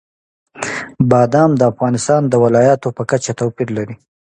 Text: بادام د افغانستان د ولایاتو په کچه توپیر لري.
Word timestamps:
بادام 1.09 1.51
د 1.57 1.61
افغانستان 1.71 2.21
د 2.27 2.33
ولایاتو 2.43 2.87
په 2.97 3.03
کچه 3.11 3.31
توپیر 3.39 3.67
لري. 3.77 3.95